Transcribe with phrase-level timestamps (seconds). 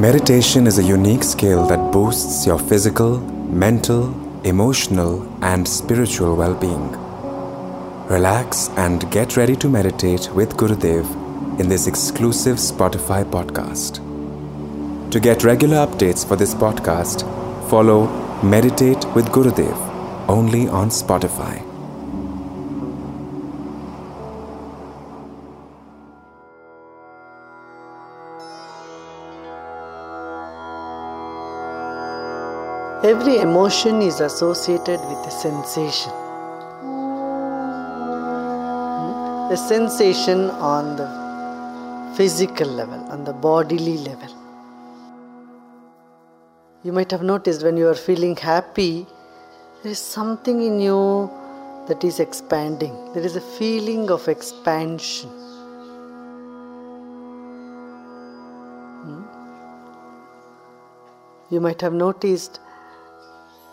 [0.00, 3.18] Meditation is a unique skill that boosts your physical,
[3.52, 6.92] mental, emotional, and spiritual well being.
[8.08, 11.04] Relax and get ready to meditate with Gurudev
[11.60, 14.00] in this exclusive Spotify podcast.
[15.10, 17.20] To get regular updates for this podcast,
[17.68, 18.06] follow
[18.42, 19.76] Meditate with Gurudev
[20.30, 21.69] only on Spotify.
[33.10, 36.12] Every emotion is associated with a sensation.
[39.50, 40.42] A sensation
[40.74, 41.08] on the
[42.16, 44.32] physical level, on the bodily level.
[46.84, 49.08] You might have noticed when you are feeling happy,
[49.82, 51.28] there is something in you
[51.88, 52.94] that is expanding.
[53.12, 55.30] There is a feeling of expansion.
[59.02, 59.22] Hmm?
[61.50, 62.60] You might have noticed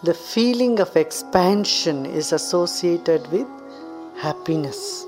[0.03, 3.47] the feeling of expansion is associated with
[4.17, 5.05] happiness.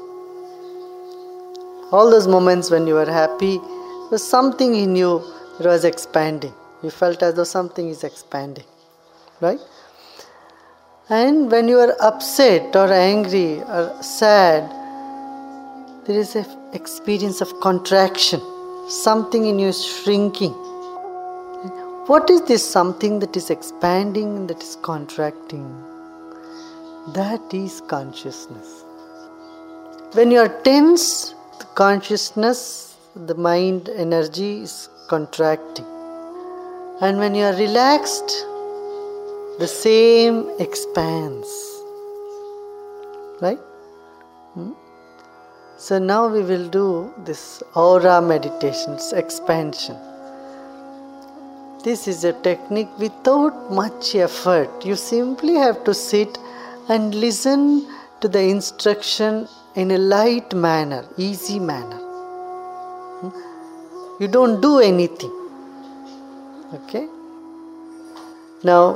[1.91, 5.23] All those moments when you were happy, there was something in you
[5.59, 6.53] that was expanding.
[6.81, 8.65] You felt as though something is expanding,
[9.41, 9.59] right?
[11.09, 14.69] And when you are upset or angry or sad,
[16.07, 18.41] there is an experience of contraction.
[18.87, 20.55] Something in you is shrinking
[22.09, 25.67] what is this something that is expanding and that is contracting?
[27.13, 28.83] That is consciousness.
[30.13, 35.85] When you are tense, the consciousness, the mind energy is contracting.
[36.99, 38.43] And when you are relaxed,
[39.59, 41.47] the same expands.
[43.39, 43.59] Right?
[44.55, 44.71] Hmm?
[45.77, 50.08] So now we will do this aura meditations, expansion.
[51.81, 54.85] This is a technique without much effort.
[54.85, 56.37] You simply have to sit
[56.89, 57.87] and listen
[58.19, 61.99] to the instruction in a light manner, easy manner.
[63.21, 63.29] Hmm?
[64.19, 65.31] You don't do anything.
[66.73, 67.07] Okay?
[68.65, 68.95] Now,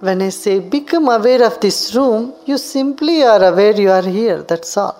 [0.00, 4.42] when I say become aware of this room, you simply are aware you are here,
[4.42, 4.96] that's all.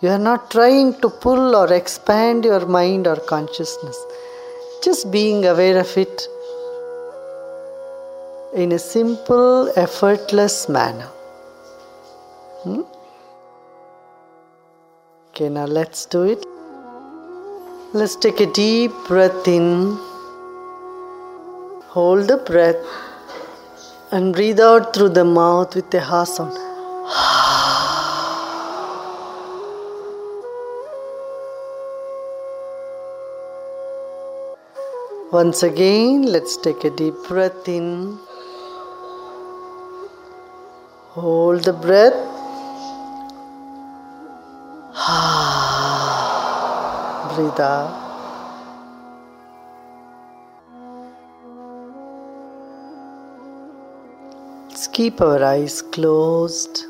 [0.00, 3.96] You are not trying to pull or expand your mind or consciousness
[4.82, 6.28] just being aware of it
[8.54, 11.08] in a simple, effortless manner.
[12.62, 12.80] Hmm?
[15.28, 16.44] Okay, now let's do it.
[17.92, 19.96] Let's take a deep breath in,
[21.88, 22.84] hold the breath,
[24.12, 26.56] and breathe out through the mouth with a ha sound.
[35.32, 38.18] Once again, let's take a deep breath in.
[41.10, 42.14] Hold the breath.
[47.36, 47.94] Breathe out.
[54.68, 56.86] Let's keep our eyes closed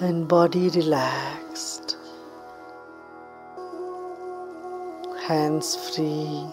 [0.00, 1.93] and body relaxed.
[5.26, 6.44] Hands free.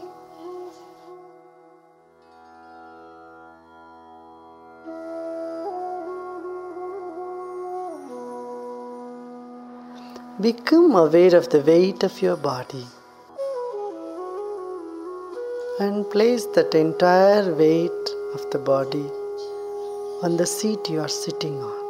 [10.39, 12.85] Become aware of the weight of your body
[15.81, 19.07] and place that entire weight of the body
[20.23, 21.80] on the seat you are sitting on.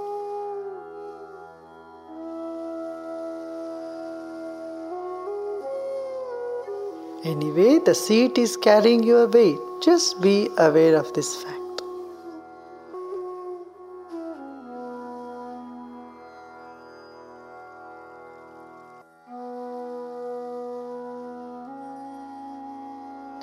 [7.24, 9.60] Anyway, the seat is carrying your weight.
[9.84, 11.58] Just be aware of this fact.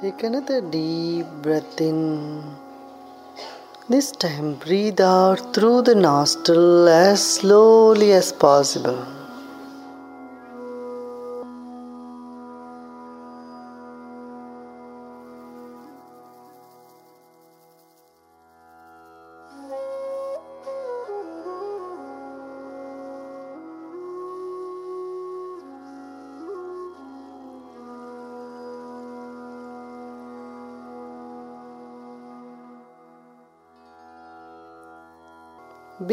[0.01, 2.43] Take another deep breath in.
[3.89, 9.18] This time, breathe out through the nostril as slowly as possible.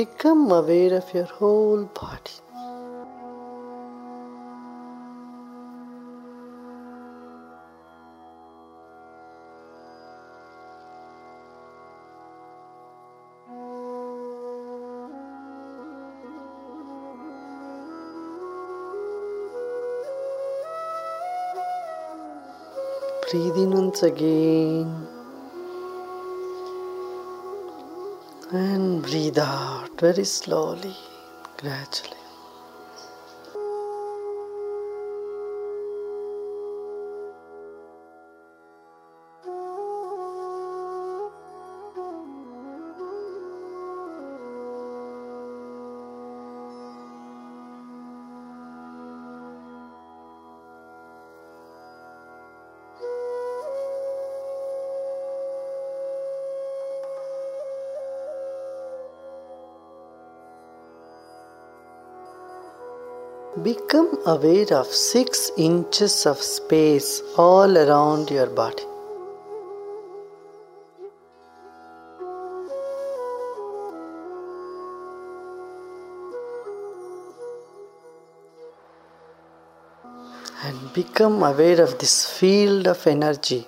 [0.06, 2.38] become aware of your whole body.
[23.32, 25.05] Breathe in once again.
[28.56, 30.96] And breathe out very slowly,
[31.58, 32.15] gradually.
[63.64, 68.84] Become aware of 6 inches of space all around your body.
[80.66, 83.66] And become aware of this field of energy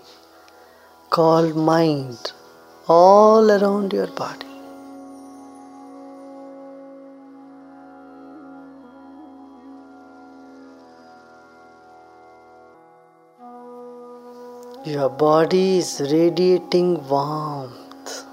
[1.10, 2.34] called mind
[2.90, 4.47] all around your body.
[14.88, 18.24] Your body is radiating warmth.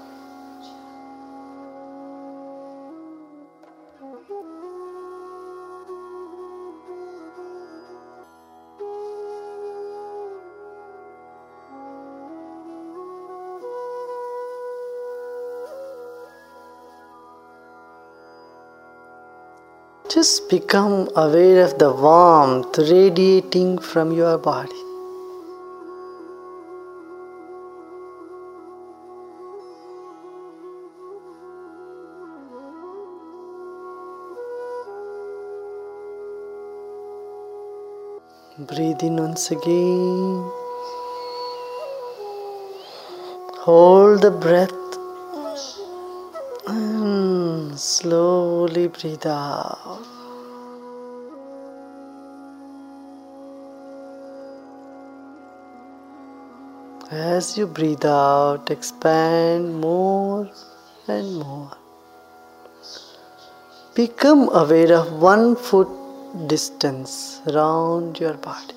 [20.07, 24.84] Just become aware of the warmth radiating from your body.
[38.67, 40.51] Breathe in once again.
[43.65, 44.71] Hold the breath
[46.65, 50.01] and slowly breathe out.
[57.11, 60.49] As you breathe out, expand more
[61.07, 61.71] and more.
[63.93, 65.87] Become aware of one foot
[66.35, 68.75] distance around your body.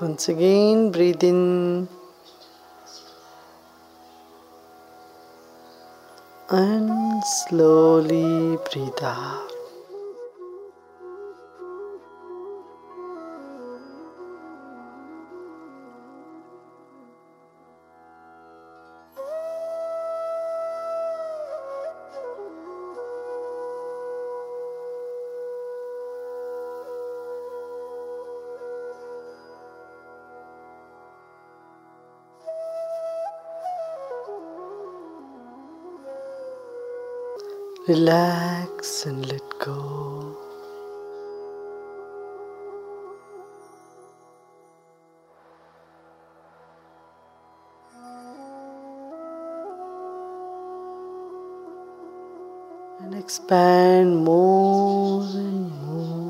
[0.00, 1.88] Once again, breathe in
[6.50, 6.93] and
[7.24, 9.53] slowly breathe out.
[37.86, 40.34] Relax and let go.
[53.02, 56.23] And expand more and more.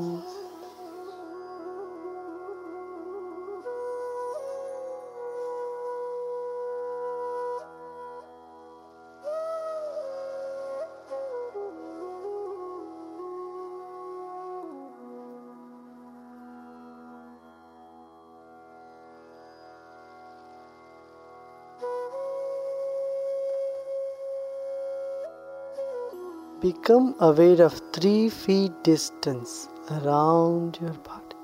[26.61, 31.35] Become aware of three feet distance around your body.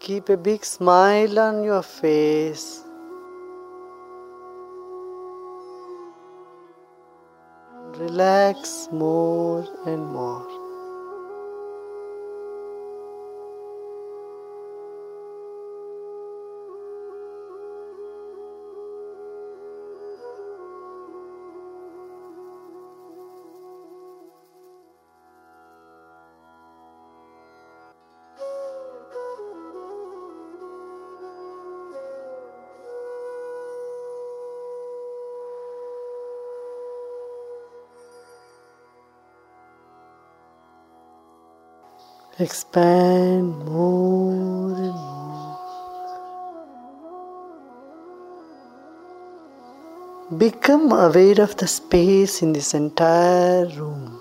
[0.00, 2.89] Keep a big smile on your face.
[8.00, 10.49] Relax more and more.
[42.40, 45.58] Expand more and more.
[50.38, 54.19] Become aware of the space in this entire room.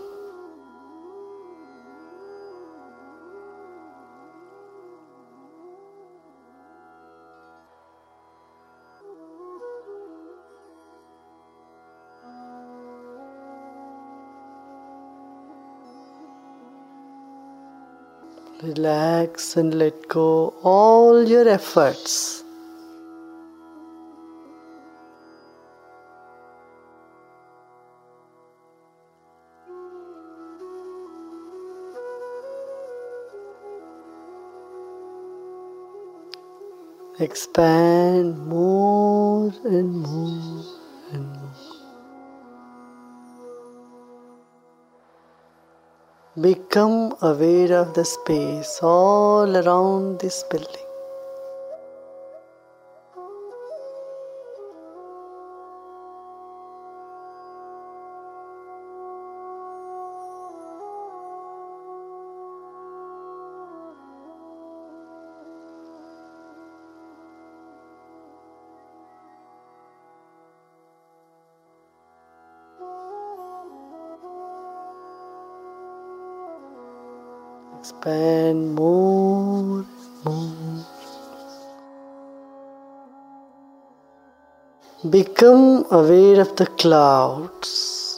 [18.62, 22.44] Relax and let go all your efforts.
[37.22, 40.59] Expand more and more
[46.42, 50.89] Become aware of the space all around this building.
[77.90, 79.84] Expand more,
[80.24, 80.86] more.
[85.10, 88.09] Become aware of the clouds.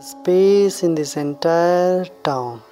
[0.00, 2.65] Space in this entire town.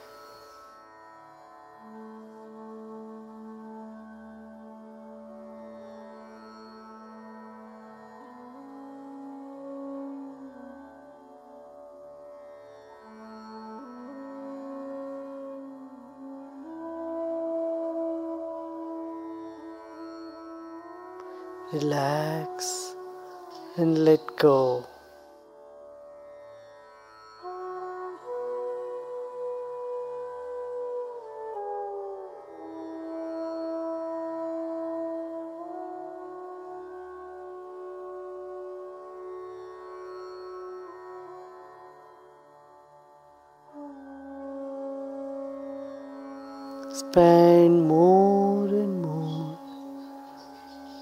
[46.94, 49.58] Spend more and more.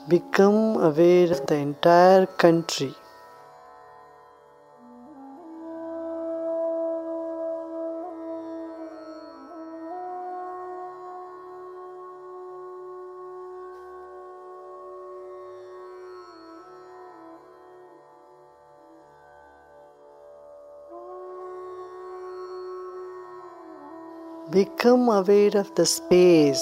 [0.09, 2.95] Become aware of the entire country.
[24.51, 26.61] Become aware of the space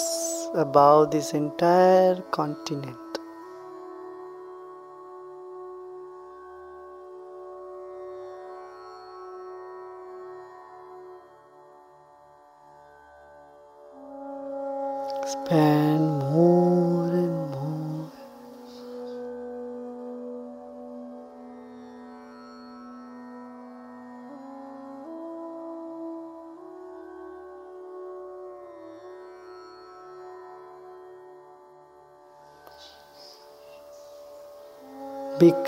[0.54, 2.99] above this entire continent.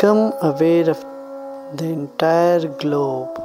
[0.03, 1.01] Become aware of
[1.77, 3.37] the entire globe.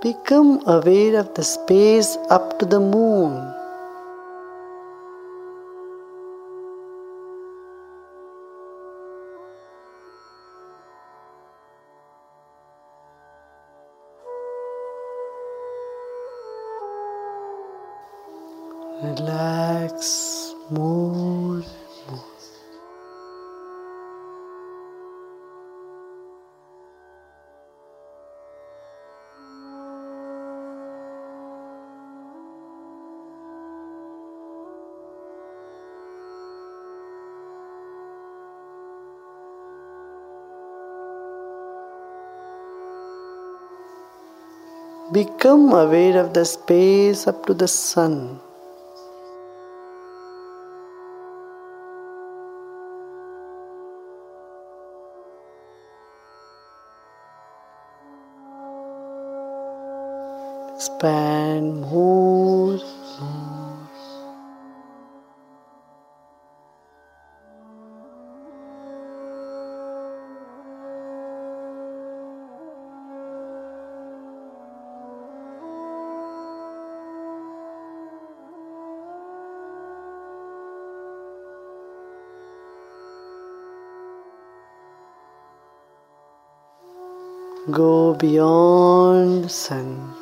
[0.00, 3.59] Become aware of the space up to the moon.
[45.20, 48.40] Become aware of the space up to the sun.
[87.70, 90.14] Go beyond the sun.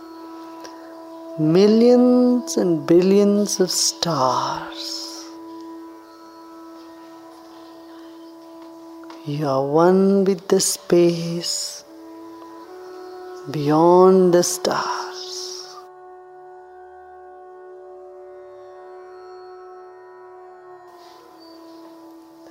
[1.39, 5.25] Millions and billions of stars.
[9.25, 11.85] You are one with the space
[13.51, 15.77] beyond the stars.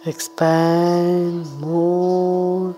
[0.05, 2.73] Expand more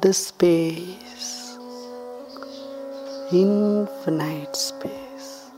[0.00, 1.58] the space,
[3.32, 5.50] infinite space.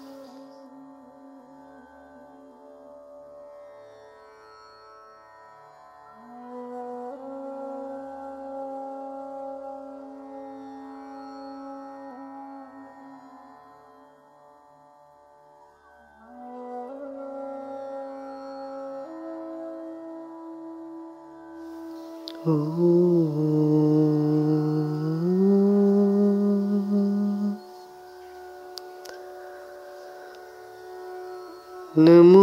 [31.99, 32.43] NaMo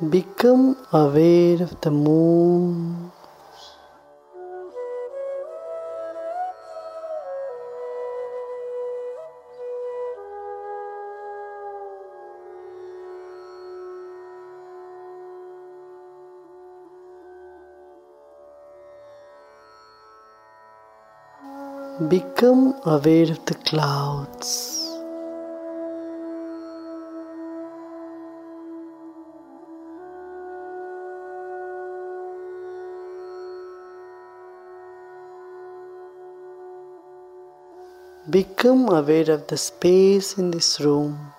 [0.00, 3.10] Become aware of the moon.
[22.06, 24.77] Become aware of the clouds.
[38.30, 41.32] Become aware of the space in this room.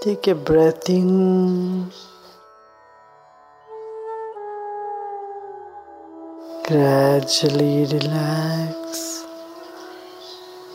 [0.00, 1.90] Take a breath in.
[6.66, 9.22] Gradually relax.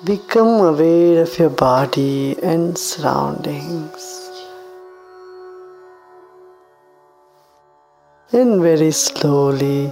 [0.05, 4.29] Become aware of your body and surroundings.
[8.31, 9.91] And very slowly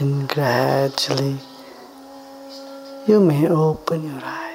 [0.00, 1.38] and gradually,
[3.08, 4.45] you may open your eyes.